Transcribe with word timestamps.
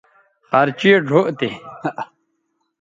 خرچیئ 0.49 0.95
ڙھؤ 1.07 1.21
تے 1.39 1.49